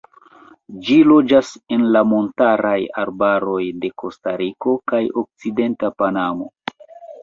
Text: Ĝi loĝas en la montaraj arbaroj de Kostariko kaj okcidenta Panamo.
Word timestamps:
Ĝi 0.87 0.95
loĝas 1.11 1.51
en 1.77 1.83
la 1.97 2.03
montaraj 2.15 2.73
arbaroj 3.05 3.63
de 3.85 3.95
Kostariko 4.05 4.79
kaj 4.95 5.07
okcidenta 5.27 5.97
Panamo. 6.03 6.55